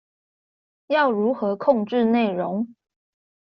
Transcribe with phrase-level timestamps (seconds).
[0.87, 2.73] 要如何控制内容